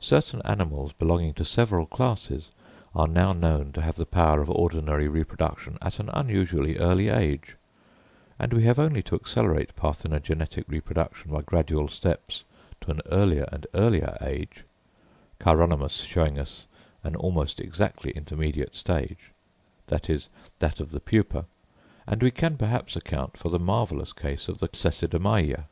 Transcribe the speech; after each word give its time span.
Certain 0.00 0.40
animals 0.46 0.94
belonging 0.94 1.34
to 1.34 1.44
several 1.44 1.84
classes 1.84 2.50
are 2.94 3.06
now 3.06 3.34
known 3.34 3.70
to 3.72 3.82
have 3.82 3.96
the 3.96 4.06
power 4.06 4.40
of 4.40 4.48
ordinary 4.48 5.06
reproduction 5.08 5.76
at 5.82 5.98
an 5.98 6.08
unusually 6.14 6.78
early 6.78 7.10
age; 7.10 7.54
and 8.38 8.54
we 8.54 8.62
have 8.64 8.78
only 8.78 9.02
to 9.02 9.14
accelerate 9.14 9.76
parthenogenetic 9.76 10.64
reproduction 10.68 11.30
by 11.30 11.42
gradual 11.42 11.86
steps 11.86 12.44
to 12.80 12.90
an 12.90 13.02
earlier 13.10 13.46
and 13.52 13.66
earlier 13.74 14.16
age—Chironomus 14.22 16.02
showing 16.02 16.38
us 16.38 16.64
an 17.04 17.14
almost 17.14 17.60
exactly 17.60 18.10
intermediate 18.12 18.74
stage, 18.74 19.32
viz., 19.86 20.30
that 20.60 20.80
of 20.80 20.92
the 20.92 21.00
pupa—and 21.00 22.22
we 22.22 22.30
can 22.30 22.56
perhaps 22.56 22.96
account 22.96 23.36
for 23.36 23.50
the 23.50 23.58
marvellous 23.58 24.14
case 24.14 24.48
of 24.48 24.60
the 24.60 24.68
Cecidomyia. 24.68 25.64